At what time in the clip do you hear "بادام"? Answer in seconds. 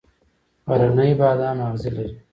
1.19-1.57